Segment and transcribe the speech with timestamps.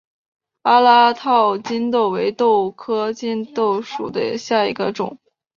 [0.63, 5.19] 阿拉套棘豆为豆科棘豆属下的一个种。